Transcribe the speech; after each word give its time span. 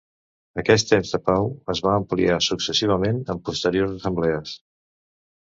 Aquest 0.61 0.87
temps 0.93 1.11
de 1.15 1.19
pau 1.27 1.51
es 1.75 1.83
va 1.87 1.93
ampliar 1.97 2.39
successivament 2.47 3.21
en 3.35 3.45
posteriors 3.51 3.95
assemblees. 3.99 4.57